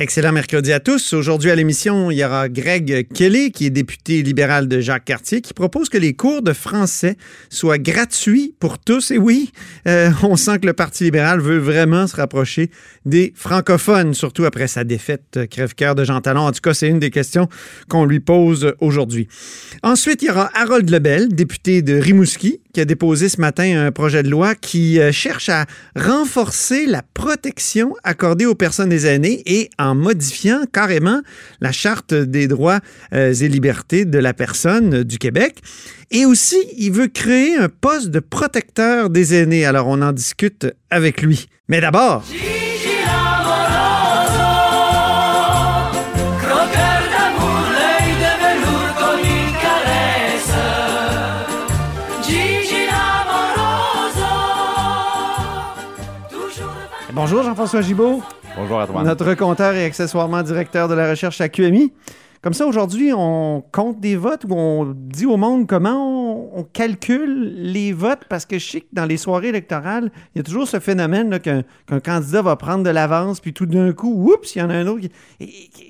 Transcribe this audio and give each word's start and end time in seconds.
Excellent 0.00 0.30
mercredi 0.30 0.72
à 0.72 0.78
tous. 0.78 1.12
Aujourd'hui 1.12 1.50
à 1.50 1.56
l'émission, 1.56 2.12
il 2.12 2.18
y 2.18 2.24
aura 2.24 2.48
Greg 2.48 3.08
Kelly, 3.12 3.50
qui 3.50 3.66
est 3.66 3.70
député 3.70 4.22
libéral 4.22 4.68
de 4.68 4.78
Jacques 4.78 5.06
Cartier, 5.06 5.40
qui 5.40 5.52
propose 5.52 5.88
que 5.88 5.98
les 5.98 6.14
cours 6.14 6.40
de 6.40 6.52
français 6.52 7.16
soient 7.50 7.78
gratuits 7.78 8.54
pour 8.60 8.78
tous. 8.78 9.10
Et 9.10 9.18
oui, 9.18 9.50
euh, 9.88 10.12
on 10.22 10.36
sent 10.36 10.60
que 10.60 10.66
le 10.66 10.72
Parti 10.72 11.02
libéral 11.02 11.40
veut 11.40 11.58
vraiment 11.58 12.06
se 12.06 12.14
rapprocher 12.14 12.70
des 13.06 13.32
francophones, 13.34 14.14
surtout 14.14 14.44
après 14.44 14.68
sa 14.68 14.84
défaite 14.84 15.36
euh, 15.36 15.46
crève-cœur 15.46 15.96
de 15.96 16.04
Jean 16.04 16.20
Talon. 16.20 16.42
En 16.42 16.52
tout 16.52 16.60
cas, 16.60 16.74
c'est 16.74 16.86
une 16.86 17.00
des 17.00 17.10
questions 17.10 17.48
qu'on 17.88 18.04
lui 18.04 18.20
pose 18.20 18.74
aujourd'hui. 18.78 19.26
Ensuite, 19.82 20.22
il 20.22 20.26
y 20.26 20.30
aura 20.30 20.48
Harold 20.54 20.88
Lebel, 20.88 21.34
député 21.34 21.82
de 21.82 21.94
Rimouski, 21.94 22.60
qui 22.72 22.80
a 22.80 22.84
déposé 22.84 23.28
ce 23.28 23.40
matin 23.40 23.86
un 23.86 23.92
projet 23.92 24.22
de 24.22 24.28
loi 24.28 24.54
qui 24.54 25.00
euh, 25.00 25.12
cherche 25.12 25.48
à 25.48 25.66
renforcer 25.96 26.86
la 26.86 27.02
protection 27.14 27.94
accordée 28.04 28.46
aux 28.46 28.54
personnes 28.54 28.88
des 28.88 29.06
aînés 29.06 29.42
et 29.46 29.70
en 29.78 29.94
modifiant 29.94 30.60
carrément 30.72 31.20
la 31.60 31.72
Charte 31.72 32.14
des 32.14 32.48
droits 32.48 32.80
euh, 33.12 33.32
et 33.32 33.48
libertés 33.48 34.04
de 34.04 34.18
la 34.18 34.34
personne 34.34 35.02
du 35.02 35.18
Québec. 35.18 35.58
Et 36.10 36.24
aussi, 36.24 36.58
il 36.76 36.92
veut 36.92 37.08
créer 37.08 37.56
un 37.56 37.68
poste 37.68 38.08
de 38.08 38.20
protecteur 38.20 39.10
des 39.10 39.34
aînés. 39.34 39.64
Alors, 39.64 39.86
on 39.88 40.00
en 40.00 40.12
discute 40.12 40.66
avec 40.90 41.22
lui. 41.22 41.48
Mais 41.68 41.80
d'abord... 41.80 42.24
Bonjour 57.14 57.42
Jean-François 57.42 57.80
Gibault. 57.80 58.22
Bonjour 58.56 58.80
à 58.80 58.86
toi. 58.86 59.02
Notre 59.02 59.34
compteur 59.34 59.74
et 59.74 59.84
accessoirement 59.84 60.42
directeur 60.42 60.88
de 60.88 60.94
la 60.94 61.08
recherche 61.10 61.40
à 61.40 61.48
QMI. 61.48 61.92
Comme 62.42 62.52
ça, 62.52 62.66
aujourd'hui, 62.66 63.12
on 63.16 63.64
compte 63.72 63.98
des 63.98 64.14
votes 64.14 64.44
ou 64.48 64.54
on 64.54 64.94
dit 64.94 65.26
au 65.26 65.36
monde 65.36 65.66
comment 65.66 66.17
on, 66.58 66.64
calcule 66.64 67.54
les 67.56 67.92
votes 67.92 68.24
parce 68.28 68.44
que 68.44 68.58
je 68.58 68.70
sais 68.70 68.80
que 68.80 68.86
dans 68.92 69.04
les 69.04 69.16
soirées 69.16 69.48
électorales, 69.48 70.10
il 70.34 70.38
y 70.38 70.40
a 70.40 70.44
toujours 70.44 70.68
ce 70.68 70.80
phénomène 70.80 71.38
qu'un 71.40 71.64
candidat 72.00 72.42
va 72.42 72.56
prendre 72.56 72.84
de 72.84 72.90
l'avance, 72.90 73.40
puis 73.40 73.52
tout 73.52 73.66
d'un 73.66 73.92
coup, 73.92 74.32
oups, 74.32 74.54
il 74.54 74.58
y 74.58 74.62
en 74.62 74.70
a 74.70 74.74
un 74.74 74.86
autre. 74.86 75.06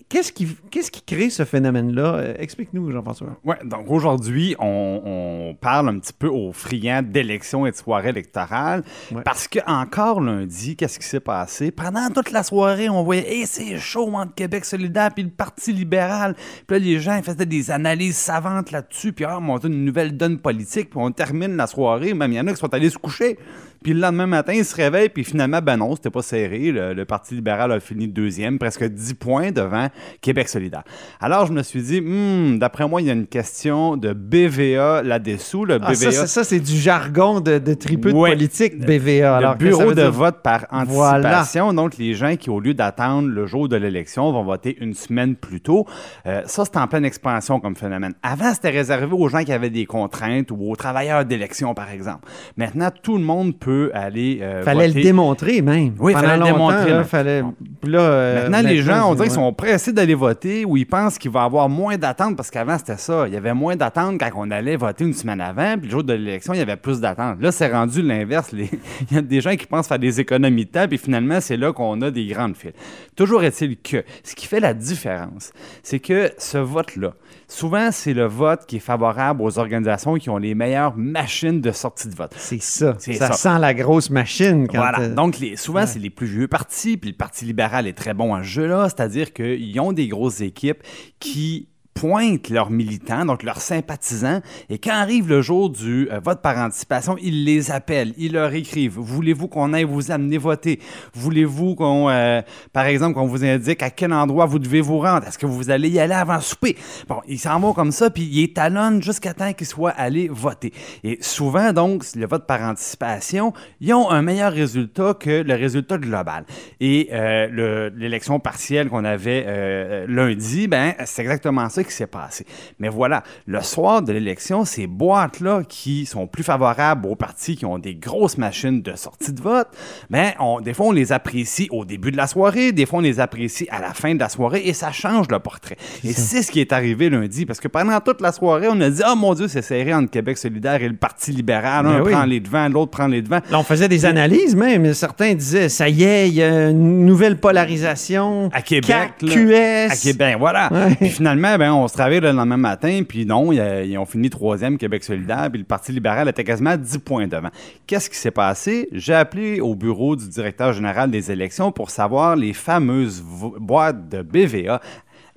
Qu'est-ce 0.08 0.32
qui, 0.32 0.46
qui 0.70 1.02
crée 1.02 1.30
ce 1.30 1.44
phénomène-là? 1.44 2.14
Euh, 2.14 2.34
explique-nous, 2.38 2.90
Jean-François. 2.90 3.38
Oui, 3.44 3.56
donc 3.64 3.90
aujourd'hui, 3.90 4.54
on, 4.58 5.56
parle 5.60 5.88
un 5.88 5.98
petit 5.98 6.12
peu 6.12 6.28
aux 6.28 6.52
friands 6.52 7.02
d'élections 7.02 7.66
et 7.66 7.70
de 7.70 7.76
soirées 7.76 8.10
électorales 8.10 8.82
parce 9.24 9.48
que 9.48 9.58
encore 9.66 10.20
lundi, 10.20 10.76
qu'est-ce 10.76 10.98
qui 10.98 11.06
s'est 11.06 11.20
passé? 11.20 11.70
Pendant 11.70 12.08
toute 12.10 12.30
la 12.30 12.42
soirée, 12.42 12.88
on 12.88 13.02
voyait, 13.02 13.28
hey, 13.28 13.46
c'est 13.46 13.78
chaud 13.78 14.10
entre 14.14 14.34
Québec 14.34 14.64
solidaire 14.64 15.10
puis 15.14 15.24
le 15.24 15.30
Parti 15.30 15.72
libéral. 15.72 16.34
Puis 16.66 16.78
là, 16.78 16.78
les 16.78 16.98
gens 17.00 17.20
faisaient 17.22 17.46
des 17.46 17.70
analyses 17.70 18.16
savantes 18.16 18.70
là-dessus, 18.70 19.12
puis 19.12 19.24
ah, 19.24 19.40
monter 19.40 19.68
une 19.68 19.84
nouvelle 19.84 20.16
donne 20.16 20.38
politique, 20.38 20.57
on 20.94 21.10
termine 21.12 21.56
la 21.56 21.66
soirée. 21.66 22.14
Même 22.14 22.32
il 22.32 22.36
y 22.36 22.40
en 22.40 22.46
a 22.46 22.52
qui 22.52 22.58
sont 22.58 22.72
allés 22.72 22.90
se 22.90 22.98
coucher. 22.98 23.38
Puis 23.82 23.92
le 23.92 24.00
lendemain 24.00 24.26
matin, 24.26 24.52
ils 24.52 24.64
se 24.64 24.74
réveillent, 24.74 25.08
puis 25.08 25.24
finalement, 25.24 25.60
ben 25.62 25.76
non, 25.76 25.94
c'était 25.94 26.10
pas 26.10 26.22
serré. 26.22 26.72
Le, 26.72 27.04
Parti 27.04 27.34
libéral 27.34 27.72
a 27.72 27.80
fini 27.80 28.08
deuxième, 28.08 28.58
presque 28.58 28.84
10 28.84 29.14
points 29.14 29.50
devant 29.50 29.88
Québec 30.20 30.48
solidaire. 30.48 30.82
Alors, 31.20 31.46
je 31.46 31.52
me 31.52 31.62
suis 31.62 31.80
dit, 31.82 32.00
hmm, 32.00 32.58
d'après 32.58 32.86
moi, 32.88 33.00
il 33.00 33.06
y 33.06 33.10
a 33.10 33.12
une 33.14 33.26
question 33.26 33.96
de 33.96 34.12
BVA 34.12 35.02
là-dessous. 35.02 35.64
Le 35.64 35.78
ah, 35.80 35.92
BVA... 35.92 36.26
ça, 36.26 36.44
c'est 36.44 36.60
du 36.60 36.76
jargon 36.76 37.40
de, 37.40 37.58
de 37.58 37.74
tripeux 37.74 38.12
de 38.12 38.16
politique, 38.16 38.78
BVA. 38.78 39.36
Alors, 39.36 39.52
le 39.52 39.58
bureau 39.58 39.94
de 39.94 40.02
vote 40.02 40.42
par 40.42 40.66
anticipation. 40.70 41.72
Donc, 41.72 41.96
les 41.96 42.14
gens 42.14 42.36
qui, 42.36 42.50
au 42.50 42.60
lieu 42.60 42.74
d'attendre 42.74 43.28
le 43.28 43.46
jour 43.46 43.68
de 43.68 43.76
l'élection, 43.76 44.30
vont 44.32 44.44
voter 44.44 44.76
une 44.80 44.94
semaine 44.94 45.36
plus 45.36 45.60
tôt. 45.60 45.86
Euh, 46.26 46.42
ça, 46.46 46.64
c'est 46.64 46.76
en 46.76 46.88
pleine 46.88 47.04
expansion 47.04 47.60
comme 47.60 47.76
phénomène. 47.76 48.14
Avant, 48.22 48.52
c'était 48.52 48.70
réservé 48.70 49.12
aux 49.12 49.28
gens 49.28 49.44
qui 49.44 49.52
avaient 49.52 49.70
des 49.70 49.86
contraintes 49.86 50.50
ou 50.50 50.70
aux 50.70 50.76
travailleurs 50.76 51.24
d'élection, 51.24 51.74
par 51.74 51.90
exemple. 51.90 52.28
Maintenant, 52.56 52.90
tout 53.02 53.16
le 53.16 53.24
monde 53.24 53.56
peut 53.58 53.67
aller 53.94 54.40
euh, 54.42 54.62
Fallait 54.62 54.88
le 54.88 54.94
démontrer 54.94 55.62
même. 55.62 55.94
Oui, 55.98 56.12
fallait 56.12 56.36
le 56.36 56.44
démontrer. 56.44 57.04
fallait... 57.04 57.42
Euh, 57.86 58.48
Maintenant, 58.48 58.68
les 58.68 58.82
gens, 58.82 59.10
on 59.10 59.14
dirait 59.14 59.28
qu'ils 59.28 59.34
sont 59.34 59.52
pressés 59.52 59.92
d'aller 59.92 60.14
voter 60.14 60.64
ou 60.64 60.76
ils 60.76 60.86
pensent 60.86 61.18
qu'il 61.18 61.30
va 61.30 61.42
y 61.42 61.44
avoir 61.44 61.68
moins 61.68 61.96
d'attentes 61.96 62.36
parce 62.36 62.50
qu'avant, 62.50 62.78
c'était 62.78 62.96
ça. 62.96 63.26
Il 63.26 63.34
y 63.34 63.36
avait 63.36 63.54
moins 63.54 63.76
d'attentes 63.76 64.18
quand 64.18 64.30
on 64.36 64.50
allait 64.50 64.76
voter 64.76 65.04
une 65.04 65.14
semaine 65.14 65.40
avant, 65.40 65.76
puis 65.76 65.86
le 65.86 65.90
jour 65.90 66.04
de 66.04 66.12
l'élection, 66.12 66.52
il 66.52 66.58
y 66.58 66.62
avait 66.62 66.76
plus 66.76 67.00
d'attentes. 67.00 67.40
Là, 67.40 67.52
c'est 67.52 67.70
rendu 67.72 68.02
l'inverse. 68.02 68.50
il 68.52 68.68
y 69.10 69.18
a 69.18 69.22
des 69.22 69.40
gens 69.40 69.54
qui 69.56 69.66
pensent 69.66 69.88
faire 69.88 69.98
des 69.98 70.20
économies 70.20 70.64
de 70.64 70.70
temps, 70.70 70.88
puis 70.88 70.98
finalement, 70.98 71.40
c'est 71.40 71.56
là 71.56 71.72
qu'on 71.72 72.00
a 72.02 72.10
des 72.10 72.26
grandes 72.26 72.56
files. 72.56 72.72
Toujours 73.16 73.42
est-il 73.42 73.76
que 73.76 74.04
ce 74.22 74.34
qui 74.34 74.46
fait 74.46 74.60
la 74.60 74.74
différence, 74.74 75.52
c'est 75.82 76.00
que 76.00 76.30
ce 76.38 76.58
vote-là, 76.58 77.14
souvent, 77.48 77.90
c'est 77.90 78.14
le 78.14 78.26
vote 78.26 78.66
qui 78.66 78.76
est 78.76 78.80
favorable 78.80 79.42
aux 79.42 79.58
organisations 79.58 80.14
qui 80.14 80.30
ont 80.30 80.38
les 80.38 80.54
meilleures 80.54 80.96
machines 80.96 81.60
de 81.60 81.72
sortie 81.72 82.08
de 82.08 82.14
vote. 82.14 82.34
C'est 82.36 82.62
ça. 82.62 82.96
Ça, 82.98 83.32
la 83.58 83.74
grosse 83.74 84.10
machine. 84.10 84.66
Quand 84.68 84.78
voilà. 84.78 85.08
Donc, 85.08 85.36
souvent, 85.56 85.86
c'est 85.86 85.98
les 85.98 86.10
plus 86.10 86.26
vieux 86.26 86.48
partis, 86.48 86.96
puis 86.96 87.10
le 87.10 87.16
Parti 87.16 87.44
libéral 87.44 87.86
est 87.86 87.96
très 87.96 88.14
bon 88.14 88.34
à 88.34 88.42
ce 88.42 88.48
jeu-là, 88.48 88.88
c'est-à-dire 88.88 89.32
qu'ils 89.32 89.80
ont 89.80 89.92
des 89.92 90.08
grosses 90.08 90.40
équipes 90.40 90.82
qui 91.18 91.68
pointent 91.98 92.48
leurs 92.48 92.70
militants, 92.70 93.24
donc 93.24 93.42
leurs 93.42 93.60
sympathisants, 93.60 94.40
et 94.70 94.78
quand 94.78 94.92
arrive 94.92 95.28
le 95.28 95.42
jour 95.42 95.68
du 95.68 96.08
euh, 96.12 96.20
vote 96.20 96.40
par 96.42 96.56
anticipation, 96.56 97.16
ils 97.20 97.44
les 97.44 97.72
appellent, 97.72 98.14
ils 98.16 98.32
leur 98.32 98.52
écrivent 98.54 98.98
Voulez-vous 98.98 99.48
qu'on 99.48 99.72
aille 99.72 99.82
vous 99.82 100.12
amener 100.12 100.38
voter? 100.38 100.78
Voulez-vous 101.14 101.74
qu'on, 101.74 102.08
euh, 102.08 102.40
par 102.72 102.86
exemple, 102.86 103.14
qu'on 103.14 103.26
vous 103.26 103.44
indique 103.44 103.82
à 103.82 103.90
quel 103.90 104.12
endroit 104.12 104.46
vous 104.46 104.60
devez 104.60 104.80
vous 104.80 105.00
rendre? 105.00 105.26
Est-ce 105.26 105.38
que 105.38 105.46
vous 105.46 105.70
allez 105.70 105.88
y 105.88 105.98
aller 105.98 106.14
avant 106.14 106.40
souper? 106.40 106.76
Bon, 107.08 107.20
ils 107.26 107.38
s'en 107.38 107.58
vont 107.58 107.72
comme 107.72 107.90
ça, 107.90 108.10
puis 108.10 108.22
ils 108.22 108.44
étalonnent 108.44 109.02
jusqu'à 109.02 109.34
temps 109.34 109.52
qu'ils 109.52 109.66
soient 109.66 109.90
allés 109.90 110.28
voter. 110.28 110.72
Et 111.02 111.18
souvent, 111.20 111.72
donc, 111.72 112.04
le 112.14 112.26
vote 112.26 112.46
par 112.46 112.60
anticipation, 112.62 113.52
ils 113.80 113.92
ont 113.92 114.08
un 114.08 114.22
meilleur 114.22 114.52
résultat 114.52 115.14
que 115.14 115.42
le 115.42 115.54
résultat 115.54 115.98
global. 115.98 116.44
Et 116.78 117.08
euh, 117.12 117.90
l'élection 117.96 118.38
partielle 118.38 118.88
qu'on 118.88 119.04
avait 119.04 120.06
lundi, 120.06 120.68
ben, 120.68 120.94
c'est 121.04 121.22
exactement 121.22 121.68
ça 121.68 121.82
qui 121.88 121.94
s'est 121.94 122.06
passé. 122.06 122.46
Mais 122.78 122.88
voilà, 122.88 123.22
le 123.46 123.60
soir 123.62 124.02
de 124.02 124.12
l'élection, 124.12 124.64
ces 124.64 124.86
boîtes-là 124.86 125.62
qui 125.68 126.06
sont 126.06 126.26
plus 126.26 126.42
favorables 126.42 127.06
aux 127.06 127.16
partis 127.16 127.56
qui 127.56 127.66
ont 127.66 127.78
des 127.78 127.94
grosses 127.94 128.38
machines 128.38 128.82
de 128.82 128.96
sortie 128.96 129.32
de 129.32 129.40
vote, 129.40 129.68
ben, 130.10 130.32
on, 130.38 130.60
des 130.60 130.74
fois, 130.74 130.86
on 130.86 130.92
les 130.92 131.12
apprécie 131.12 131.68
au 131.70 131.84
début 131.84 132.10
de 132.10 132.16
la 132.16 132.26
soirée, 132.26 132.72
des 132.72 132.86
fois, 132.86 132.98
on 132.98 133.02
les 133.02 133.20
apprécie 133.20 133.66
à 133.70 133.80
la 133.80 133.94
fin 133.94 134.14
de 134.14 134.20
la 134.20 134.28
soirée 134.28 134.62
et 134.64 134.72
ça 134.72 134.92
change 134.92 135.26
le 135.30 135.38
portrait. 135.38 135.76
Et 136.04 136.12
c'est 136.12 136.42
ce 136.42 136.50
qui 136.50 136.60
est 136.60 136.72
arrivé 136.72 137.10
lundi 137.10 137.46
parce 137.46 137.60
que 137.60 137.68
pendant 137.68 138.00
toute 138.00 138.20
la 138.20 138.32
soirée, 138.32 138.68
on 138.70 138.80
a 138.80 138.90
dit, 138.90 139.02
oh 139.06 139.16
mon 139.16 139.34
Dieu, 139.34 139.48
c'est 139.48 139.62
serré 139.62 139.94
entre 139.94 140.10
Québec 140.10 140.38
solidaire 140.38 140.82
et 140.82 140.88
le 140.88 140.96
Parti 140.96 141.32
libéral. 141.32 141.86
Ben 141.86 141.92
un 141.92 142.02
prend 142.02 142.24
les 142.24 142.40
devants, 142.40 142.68
l'autre 142.68 142.90
prend 142.90 143.06
les 143.06 143.22
devants. 143.22 143.40
Là, 143.50 143.58
on 143.58 143.62
faisait 143.62 143.88
des 143.88 144.04
analyses 144.04 144.56
même. 144.56 144.92
Certains 144.94 145.34
disaient, 145.34 145.68
ça 145.68 145.88
y 145.88 146.02
est, 146.02 146.28
il 146.28 146.34
y 146.34 146.42
a 146.42 146.70
une 146.70 147.06
nouvelle 147.06 147.38
polarisation. 147.38 148.50
À 148.52 148.62
Québec. 148.62 149.14
QS. 149.18 149.90
À 149.90 149.96
Québec, 149.96 150.36
voilà. 150.38 150.70
Puis 150.98 151.10
finalement, 151.10 151.56
ben, 151.56 151.72
on 151.72 151.77
se 151.86 151.94
travaille 151.94 152.20
le 152.20 152.32
lendemain 152.32 152.56
matin, 152.56 153.02
puis 153.06 153.24
non, 153.24 153.52
ils, 153.52 153.96
ont 153.98 154.06
fini 154.06 154.30
troisième 154.30 154.78
Québec 154.78 155.04
solidaire, 155.04 155.48
puis 155.50 155.60
le 155.60 155.64
Parti 155.64 155.92
libéral 155.92 156.28
était 156.28 156.44
quasiment 156.44 156.70
à 156.70 156.76
10 156.76 156.98
points 156.98 157.28
devant. 157.28 157.50
Qu'est-ce 157.86 158.10
qui 158.10 158.16
s'est 158.16 158.32
passé? 158.32 158.88
J'ai 158.92 159.14
appelé 159.14 159.60
au 159.60 159.74
bureau 159.74 160.16
du 160.16 160.28
directeur 160.28 160.72
général 160.72 161.10
des 161.10 161.30
élections 161.30 161.70
pour 161.70 161.90
savoir 161.90 162.34
les 162.34 162.52
fameuses 162.52 163.22
boîtes 163.22 164.08
de 164.08 164.22
BVA 164.22 164.80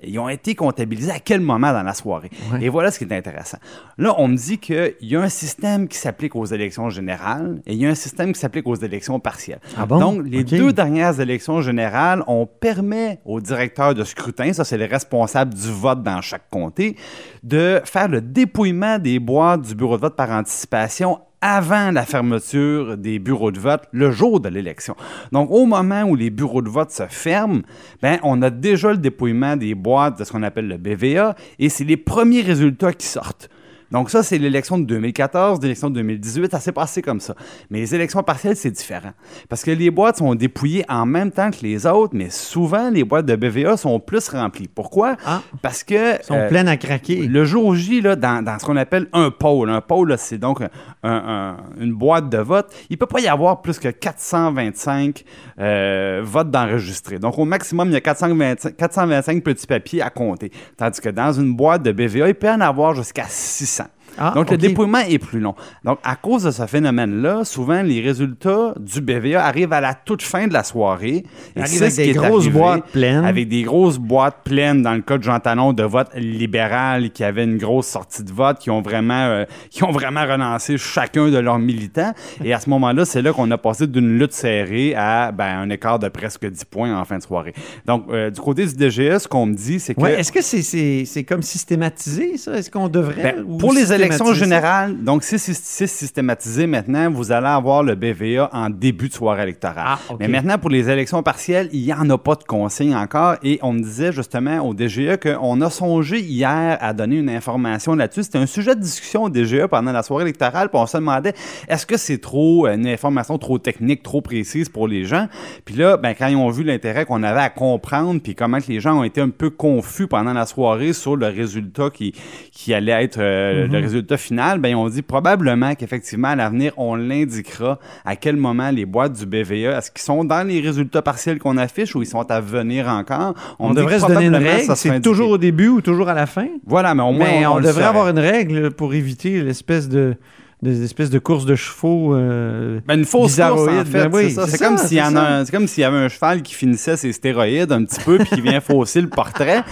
ils 0.04 0.18
ont 0.18 0.28
été 0.28 0.54
comptabilisés 0.54 1.10
à 1.10 1.18
quel 1.18 1.40
moment 1.40 1.72
dans 1.72 1.82
la 1.82 1.94
soirée. 1.94 2.30
Et 2.60 2.68
voilà 2.68 2.90
ce 2.90 2.98
qui 2.98 3.04
est 3.04 3.12
intéressant. 3.12 3.58
Là, 3.98 4.14
on 4.18 4.28
me 4.28 4.36
dit 4.36 4.58
qu'il 4.58 4.94
y 5.00 5.16
a 5.16 5.20
un 5.20 5.28
système 5.28 5.88
qui 5.88 5.98
s'applique 5.98 6.36
aux 6.36 6.44
élections 6.44 6.90
générales 6.90 7.60
et 7.66 7.72
il 7.72 7.78
y 7.78 7.86
a 7.86 7.90
un 7.90 7.94
système 7.94 8.32
qui 8.32 8.40
s'applique 8.40 8.66
aux 8.66 8.74
élections 8.74 9.20
partielles. 9.20 9.60
Ah 9.76 9.86
bon? 9.86 9.98
Donc, 9.98 10.26
les 10.26 10.44
deux 10.44 10.72
dernières 10.72 11.20
élections 11.20 11.60
générales, 11.60 12.22
on 12.26 12.46
permet 12.46 13.20
aux 13.24 13.40
directeurs 13.40 13.94
de 13.94 14.04
scrutin, 14.04 14.52
ça 14.52 14.64
c'est 14.64 14.78
les 14.78 14.86
responsables 14.86 15.54
du 15.54 15.70
vote 15.70 16.02
dans 16.02 16.20
chaque 16.20 16.48
comté, 16.50 16.96
de 17.42 17.80
faire 17.84 18.08
le 18.08 18.20
dépouillement 18.20 18.98
des 18.98 19.18
boîtes 19.18 19.62
du 19.62 19.74
bureau 19.74 19.96
de 19.96 20.02
vote 20.02 20.16
par 20.16 20.30
anticipation 20.30 21.20
avant 21.42 21.90
la 21.90 22.06
fermeture 22.06 22.96
des 22.96 23.18
bureaux 23.18 23.50
de 23.50 23.58
vote 23.58 23.82
le 23.92 24.10
jour 24.12 24.40
de 24.40 24.48
l'élection. 24.48 24.96
Donc, 25.32 25.50
au 25.50 25.66
moment 25.66 26.04
où 26.04 26.14
les 26.14 26.30
bureaux 26.30 26.62
de 26.62 26.70
vote 26.70 26.92
se 26.92 27.06
ferment, 27.08 27.62
ben, 28.00 28.18
on 28.22 28.40
a 28.40 28.48
déjà 28.48 28.92
le 28.92 28.98
dépouillement 28.98 29.56
des 29.56 29.74
boîtes 29.74 30.20
de 30.20 30.24
ce 30.24 30.32
qu'on 30.32 30.44
appelle 30.44 30.68
le 30.68 30.78
BVA 30.78 31.34
et 31.58 31.68
c'est 31.68 31.84
les 31.84 31.96
premiers 31.96 32.42
résultats 32.42 32.92
qui 32.92 33.06
sortent. 33.06 33.50
Donc 33.92 34.10
ça, 34.10 34.22
c'est 34.24 34.38
l'élection 34.38 34.78
de 34.78 34.84
2014, 34.84 35.60
l'élection 35.62 35.90
de 35.90 35.94
2018, 35.96 36.50
ça 36.50 36.58
s'est 36.60 36.72
passé 36.72 37.02
comme 37.02 37.20
ça. 37.20 37.34
Mais 37.70 37.78
les 37.80 37.94
élections 37.94 38.22
partielles, 38.22 38.56
c'est 38.56 38.70
différent. 38.70 39.12
Parce 39.48 39.62
que 39.62 39.70
les 39.70 39.90
boîtes 39.90 40.16
sont 40.16 40.34
dépouillées 40.34 40.84
en 40.88 41.06
même 41.06 41.30
temps 41.30 41.50
que 41.50 41.58
les 41.62 41.86
autres, 41.86 42.14
mais 42.16 42.30
souvent, 42.30 42.90
les 42.90 43.04
boîtes 43.04 43.26
de 43.26 43.36
BVA 43.36 43.76
sont 43.76 44.00
plus 44.00 44.28
remplies. 44.30 44.68
Pourquoi? 44.68 45.16
Ah. 45.26 45.42
Parce 45.60 45.84
que... 45.84 46.18
Ils 46.18 46.24
sont 46.24 46.48
pleines 46.48 46.68
à 46.68 46.76
craquer. 46.76 47.26
Le 47.26 47.44
jour 47.44 47.74
J, 47.74 48.00
là, 48.00 48.16
dans, 48.16 48.42
dans 48.42 48.58
ce 48.58 48.64
qu'on 48.64 48.76
appelle 48.76 49.06
un 49.12 49.30
pôle, 49.30 49.70
un 49.70 49.80
pôle, 49.80 50.14
c'est 50.18 50.38
donc 50.38 50.60
un- 50.62 50.68
un- 51.04 51.56
une 51.80 51.92
boîte 51.92 52.28
de 52.30 52.38
vote, 52.38 52.72
il 52.90 52.96
peut 52.98 53.06
pas 53.06 53.20
y 53.20 53.28
avoir 53.28 53.60
plus 53.62 53.78
que 53.78 53.88
425 53.88 55.24
euh, 55.58 56.20
votes 56.24 56.50
d'enregistrés. 56.50 57.18
Donc, 57.18 57.38
au 57.38 57.44
maximum, 57.44 57.88
il 57.88 57.92
y 57.92 57.96
a 57.96 58.00
425, 58.00 58.76
425 58.76 59.42
petits 59.44 59.66
papiers 59.66 60.02
à 60.02 60.10
compter. 60.10 60.50
Tandis 60.76 61.00
que 61.00 61.08
dans 61.10 61.32
une 61.32 61.54
boîte 61.54 61.82
de 61.82 61.92
BVA, 61.92 62.28
il 62.28 62.34
peut 62.34 62.46
y 62.46 62.50
en 62.50 62.60
avoir 62.60 62.94
jusqu'à 62.94 63.24
600. 63.28 63.81
Ah, 64.18 64.32
Donc, 64.34 64.50
le 64.50 64.56
dépouillement 64.58 64.98
est 64.98 65.18
plus 65.18 65.40
long. 65.40 65.54
Donc, 65.84 65.98
à 66.04 66.16
cause 66.16 66.44
de 66.44 66.50
ce 66.50 66.66
phénomène-là, 66.66 67.44
souvent, 67.44 67.82
les 67.82 68.00
résultats 68.00 68.74
du 68.78 69.00
BVA 69.00 69.44
arrivent 69.44 69.72
à 69.72 69.80
la 69.80 69.94
toute 69.94 70.22
fin 70.22 70.46
de 70.46 70.52
la 70.52 70.62
soirée. 70.64 71.24
Arrivent 71.56 71.68
c'est 71.70 71.80
avec 71.82 71.92
ce 71.92 71.96
des 72.02 72.08
est 72.10 72.12
grosses 72.12 72.44
arrivé, 72.44 72.58
boîtes 72.58 72.84
pleines. 72.92 73.24
Avec 73.24 73.48
des 73.48 73.62
grosses 73.62 73.98
boîtes 73.98 74.38
pleines, 74.44 74.82
dans 74.82 74.94
le 74.94 75.00
cas 75.02 75.18
de 75.18 75.22
Jean 75.22 75.38
Talon, 75.40 75.72
de 75.72 75.82
vote 75.82 76.08
libéral 76.14 77.10
qui 77.10 77.24
avait 77.24 77.44
une 77.44 77.56
grosse 77.58 77.86
sortie 77.86 78.22
de 78.24 78.32
vote, 78.32 78.58
qui 78.58 78.70
ont 78.70 78.82
vraiment, 78.82 79.14
euh, 79.26 79.44
qui 79.70 79.84
ont 79.84 79.92
vraiment 79.92 80.22
relancé 80.26 80.76
chacun 80.78 81.28
de 81.30 81.38
leurs 81.38 81.58
militants. 81.58 82.12
Et 82.44 82.52
à 82.52 82.60
ce 82.60 82.68
moment-là, 82.70 83.04
c'est 83.04 83.22
là 83.22 83.32
qu'on 83.32 83.50
a 83.50 83.58
passé 83.58 83.86
d'une 83.86 84.18
lutte 84.18 84.32
serrée 84.32 84.94
à 84.94 85.32
ben, 85.32 85.58
un 85.60 85.70
écart 85.70 85.98
de 85.98 86.08
presque 86.08 86.46
10 86.46 86.64
points 86.66 86.98
en 86.98 87.04
fin 87.04 87.18
de 87.18 87.22
soirée. 87.22 87.54
Donc, 87.86 88.04
euh, 88.10 88.30
du 88.30 88.40
côté 88.40 88.66
du 88.66 88.74
DGS, 88.74 89.20
ce 89.20 89.28
qu'on 89.28 89.46
me 89.46 89.54
dit, 89.54 89.80
c'est 89.80 89.94
que... 89.94 90.00
Ouais, 90.00 90.20
Est-ce 90.20 90.32
que 90.32 90.42
c'est 90.42 90.62
c'est- 90.62 91.04
c'est 91.06 91.24
comme 91.24 91.42
systématisé, 91.42 92.36
ça? 92.36 92.52
Est-ce 92.54 92.70
qu'on 92.70 92.88
devrait? 92.88 93.34
Ben, 93.36 93.44
ou 93.46 93.56
pour 93.58 93.72
les 93.72 93.92
élections 94.02 94.34
générales, 94.34 95.02
donc 95.02 95.24
si 95.24 95.38
c'est 95.38 95.86
systématisé 95.86 96.66
maintenant, 96.66 97.10
vous 97.10 97.32
allez 97.32 97.46
avoir 97.46 97.82
le 97.82 97.94
BVA 97.94 98.50
en 98.52 98.70
début 98.70 99.08
de 99.08 99.14
soirée 99.14 99.42
électorale. 99.42 99.84
Ah. 99.86 99.98
Mais 100.18 100.28
maintenant, 100.28 100.58
pour 100.58 100.70
les 100.70 100.88
élections 100.88 101.22
partielles, 101.22 101.68
il 101.72 101.82
n'y 101.82 101.92
en 101.92 102.08
a 102.10 102.18
pas 102.18 102.34
de 102.34 102.44
consigne 102.44 102.94
encore. 102.94 103.36
Et 103.42 103.58
on 103.62 103.72
me 103.72 103.82
disait 103.82 104.12
justement 104.12 104.60
au 104.66 104.74
DGE 104.74 105.16
qu'on 105.22 105.60
a 105.60 105.70
songé 105.70 106.20
hier 106.20 106.78
à 106.80 106.92
donner 106.92 107.16
une 107.16 107.30
information 107.30 107.94
là-dessus. 107.94 108.24
C'était 108.24 108.38
un 108.38 108.46
sujet 108.46 108.74
de 108.74 108.80
discussion 108.80 109.24
au 109.24 109.30
DGE 109.30 109.66
pendant 109.66 109.92
la 109.92 110.02
soirée 110.02 110.24
électorale. 110.24 110.68
Puis 110.68 110.78
on 110.78 110.86
se 110.86 110.96
demandait, 110.96 111.34
est-ce 111.68 111.86
que 111.86 111.96
c'est 111.96 112.18
trop 112.18 112.66
euh, 112.66 112.74
une 112.74 112.86
information 112.86 113.38
trop 113.38 113.58
technique, 113.58 114.02
trop 114.02 114.20
précise 114.20 114.68
pour 114.68 114.88
les 114.88 115.04
gens? 115.04 115.28
Puis 115.64 115.74
là, 115.74 115.96
ben, 115.96 116.14
quand 116.18 116.26
ils 116.26 116.36
ont 116.36 116.50
vu 116.50 116.64
l'intérêt 116.64 117.04
qu'on 117.04 117.22
avait 117.22 117.40
à 117.40 117.50
comprendre, 117.50 118.20
puis 118.22 118.34
comment 118.34 118.60
que 118.60 118.68
les 118.68 118.80
gens 118.80 118.98
ont 118.98 119.04
été 119.04 119.20
un 119.20 119.30
peu 119.30 119.50
confus 119.50 120.06
pendant 120.06 120.32
la 120.32 120.46
soirée 120.46 120.92
sur 120.92 121.16
le 121.16 121.26
résultat 121.26 121.90
qui, 121.90 122.14
qui 122.52 122.74
allait 122.74 123.04
être 123.04 123.18
euh, 123.18 123.66
le 123.66 123.78
résultat 123.78 123.91
final, 124.16 124.58
ben, 124.58 124.74
on 124.74 124.88
dit 124.88 125.02
probablement 125.02 125.74
qu'effectivement, 125.74 126.28
à 126.28 126.36
l'avenir, 126.36 126.72
on 126.76 126.94
l'indiquera 126.94 127.78
à 128.04 128.16
quel 128.16 128.36
moment 128.36 128.70
les 128.70 128.86
boîtes 128.86 129.12
du 129.12 129.26
BVA, 129.26 129.78
est-ce 129.78 129.90
qu'ils 129.90 130.02
sont 130.02 130.24
dans 130.24 130.46
les 130.46 130.60
résultats 130.60 131.02
partiels 131.02 131.38
qu'on 131.38 131.56
affiche 131.56 131.94
ou 131.94 132.02
ils 132.02 132.06
sont 132.06 132.30
à 132.30 132.40
venir 132.40 132.88
encore? 132.88 133.34
On, 133.58 133.74
devrait 133.74 134.00
se 134.00 134.06
donner 134.06 134.26
une 134.26 134.36
règle. 134.36 134.74
C'est 134.76 135.00
toujours 135.00 135.30
au 135.30 135.38
début 135.38 135.68
ou 135.68 135.80
toujours 135.80 136.08
à 136.08 136.14
la 136.14 136.26
fin? 136.26 136.48
Voilà, 136.66 136.94
mais 136.94 137.02
au 137.02 137.12
moins, 137.12 137.26
Mais 137.26 137.46
on, 137.46 137.60
devrait 137.60 137.84
avoir 137.84 138.08
une 138.08 138.18
règle 138.18 138.70
pour 138.70 138.94
éviter 138.94 139.42
l'espèce 139.42 139.88
de 139.88 140.16
des 140.62 140.84
espèces 140.84 141.10
de 141.10 141.18
courses 141.18 141.44
de 141.44 141.56
chevaux. 141.56 142.14
euh, 142.14 142.78
Ben, 142.86 142.98
une 143.00 143.04
fausse 143.04 143.36
course, 143.36 143.68
en 143.68 143.84
fait, 143.84 144.08
Ben 144.08 144.10
oui, 144.12 144.22
c'est 144.28 144.30
ça. 144.30 144.44
c'est 144.46 144.52
C'est 144.52 144.64
comme 144.64 144.78
ça, 144.78 144.86
s'il 144.86 144.98
y 144.98 145.00
c'est 145.00 145.06
en 145.06 145.10
ça. 145.12 145.22
a 145.22 145.32
un- 145.38 145.44
c'est 145.44 145.50
comme 145.50 145.66
s'il 145.66 145.80
y 145.80 145.84
avait 145.84 145.96
un 145.96 146.08
cheval 146.08 146.42
qui 146.42 146.54
finissait 146.54 146.96
ses 146.96 147.12
stéroïdes 147.12 147.72
un 147.72 147.84
petit 147.84 148.00
peu 148.04 148.18
puis 148.18 148.28
qui 148.28 148.40
vient 148.40 148.60
fausser 148.60 149.00
le 149.00 149.08
portrait. 149.08 149.64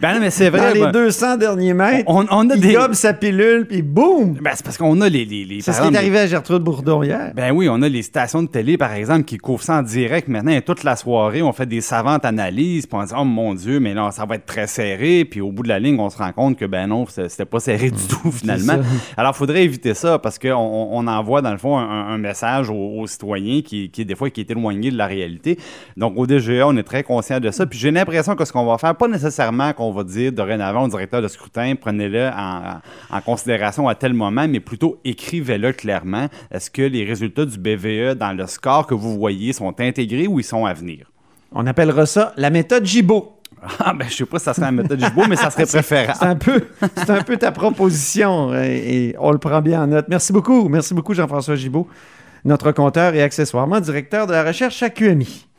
Ben 0.00 0.14
non, 0.14 0.20
mais 0.20 0.30
c'est 0.30 0.50
Dans 0.50 0.56
vrai. 0.56 0.72
les 0.72 0.80
ben, 0.80 0.92
200 0.92 1.36
derniers 1.36 1.74
mètres, 1.74 2.04
on, 2.06 2.24
on 2.30 2.48
a 2.48 2.54
il 2.54 2.60
des. 2.62 2.72
gobe 2.72 2.94
sa 2.94 3.12
pilule, 3.12 3.66
puis 3.68 3.82
boum! 3.82 4.38
Ben, 4.40 4.52
c'est 4.54 4.64
parce 4.64 4.78
qu'on 4.78 4.98
a 5.02 5.08
les. 5.10 5.26
les, 5.26 5.44
les 5.44 5.60
C'est 5.60 5.72
ce 5.74 5.82
qui 5.82 5.88
est 5.92 5.96
arrivé 5.96 6.20
à 6.20 6.26
Gertrude 6.26 6.62
Bourdon 6.62 7.02
hier. 7.02 7.32
Ben 7.36 7.52
oui, 7.52 7.68
on 7.68 7.82
a 7.82 7.88
les 7.88 8.00
stations 8.02 8.42
de 8.42 8.48
télé, 8.48 8.78
par 8.78 8.92
exemple, 8.94 9.24
qui 9.24 9.36
couvrent 9.36 9.62
ça 9.62 9.74
en 9.76 9.82
direct 9.82 10.26
maintenant 10.28 10.52
et 10.52 10.62
toute 10.62 10.84
la 10.84 10.96
soirée. 10.96 11.42
On 11.42 11.52
fait 11.52 11.66
des 11.66 11.82
savantes 11.82 12.24
analyses, 12.24 12.86
puis 12.86 12.98
on 12.98 13.04
dit, 13.04 13.12
oh 13.14 13.24
mon 13.24 13.54
Dieu, 13.54 13.78
mais 13.78 13.92
là, 13.92 14.10
ça 14.10 14.24
va 14.24 14.36
être 14.36 14.46
très 14.46 14.66
serré. 14.66 15.26
Puis 15.26 15.42
au 15.42 15.52
bout 15.52 15.64
de 15.64 15.68
la 15.68 15.78
ligne, 15.78 16.00
on 16.00 16.08
se 16.08 16.16
rend 16.16 16.32
compte 16.32 16.56
que, 16.56 16.64
ben 16.64 16.86
non, 16.86 17.04
c'était 17.06 17.44
pas 17.44 17.60
serré 17.60 17.90
du 17.90 18.02
tout, 18.08 18.32
finalement. 18.32 18.78
Alors, 19.18 19.32
il 19.34 19.38
faudrait 19.38 19.64
éviter 19.64 19.92
ça 19.92 20.18
parce 20.18 20.29
qu'on 20.38 20.54
on 20.54 21.00
on 21.00 21.06
envoie, 21.06 21.40
dans 21.40 21.52
le 21.52 21.58
fond, 21.58 21.78
un, 21.78 22.18
message 22.18 22.68
aux, 22.70 23.06
citoyens 23.06 23.62
qui, 23.62 23.88
des 23.88 24.14
fois, 24.14 24.28
est 24.28 24.50
éloigné 24.50 24.90
de 24.90 24.96
la 24.96 25.06
réalité. 25.06 25.58
Donc, 25.96 26.14
au 26.16 26.26
DGA, 26.26 26.66
on 26.66 26.76
est 26.76 26.82
très 26.82 27.02
conscient 27.02 27.40
de 27.40 27.50
ça. 27.50 27.66
Puis 27.66 27.78
j'ai 27.78 27.90
l'impression 27.90 28.36
que 28.36 28.44
ce 28.44 28.52
qu'on 28.52 28.66
va 28.66 28.76
faire, 28.78 28.94
pas 28.94 29.08
nécessairement 29.08 29.72
qu'on 29.72 29.92
va 29.92 30.04
dire 30.04 30.32
dorénavant 30.32 30.84
au 30.84 30.88
directeur 30.88 31.22
de 31.22 31.28
scrutin, 31.28 31.74
prenez-le 31.80 32.28
en, 32.28 32.80
en 33.10 33.20
considération 33.22 33.88
à 33.88 33.94
tel 33.94 34.12
moment, 34.12 34.46
mais 34.46 34.60
plutôt 34.60 35.00
écrivez-le 35.04 35.72
clairement. 35.72 36.26
Est-ce 36.50 36.70
que 36.70 36.82
les 36.82 37.04
résultats 37.04 37.46
du 37.46 37.58
BVE 37.58 38.14
dans 38.14 38.36
le 38.36 38.46
score 38.46 38.86
que 38.86 38.94
vous 38.94 39.18
voyez 39.18 39.52
sont 39.52 39.80
intégrés 39.80 40.26
ou 40.26 40.38
ils 40.38 40.44
sont 40.44 40.66
à 40.66 40.74
venir? 40.74 41.10
On 41.52 41.66
appellera 41.66 42.06
ça 42.06 42.32
la 42.36 42.50
méthode 42.50 42.84
Gibault. 42.84 43.39
Ah, 43.78 43.92
ben, 43.92 44.08
je 44.08 44.14
sais 44.14 44.24
pas 44.24 44.38
si 44.38 44.44
ça 44.46 44.54
serait 44.54 44.66
la 44.66 44.72
méthode 44.72 44.98
du 44.98 45.10
beau, 45.10 45.24
mais 45.28 45.36
ça 45.36 45.50
serait 45.50 45.66
préférable. 45.66 46.18
C'est 46.18 46.26
un 46.26 46.36
peu, 46.36 46.62
c'est 46.96 47.10
un 47.10 47.22
peu 47.22 47.36
ta 47.36 47.52
proposition 47.52 48.54
et, 48.54 49.10
et 49.10 49.16
on 49.18 49.32
le 49.32 49.38
prend 49.38 49.60
bien 49.60 49.82
en 49.82 49.86
note. 49.86 50.06
Merci 50.08 50.32
beaucoup. 50.32 50.68
Merci 50.68 50.94
beaucoup, 50.94 51.12
Jean-François 51.14 51.56
Gibault, 51.56 51.88
notre 52.44 52.72
compteur 52.72 53.14
et 53.14 53.22
accessoirement 53.22 53.80
directeur 53.80 54.26
de 54.26 54.32
la 54.32 54.44
recherche 54.44 54.82
à 54.82 54.90
QMI. 54.90 55.49